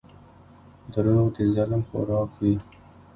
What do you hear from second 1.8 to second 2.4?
خوراک